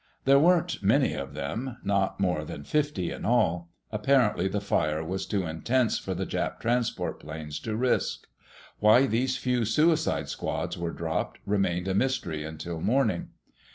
There 0.25 0.39
weren't 0.39 0.81
many 0.81 1.13
of 1.13 1.35
them—not 1.35 2.19
more 2.19 2.43
than 2.43 2.63
fifty 2.63 3.11
in 3.11 3.23
all. 3.23 3.69
Apparently 3.91 4.47
the 4.47 4.59
fire 4.59 5.03
was 5.05 5.27
too 5.27 5.45
intense 5.45 5.99
for 5.99 6.15
the 6.15 6.25
Jap 6.25 6.59
transport 6.59 7.19
planes 7.19 7.59
to 7.59 7.75
risk. 7.77 8.25
Why 8.79 9.05
these 9.05 9.37
few 9.37 9.63
suicide 9.63 10.27
squads 10.27 10.75
were 10.75 10.89
dropped 10.89 11.37
remained 11.45 11.87
a 11.87 11.93
mystery 11.93 12.43
until 12.43 12.81
morning. 12.81 13.27